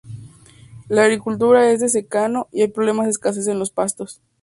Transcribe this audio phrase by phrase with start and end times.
[0.89, 4.19] La agricultura es de secano y hay problemas de escasez en los pastos.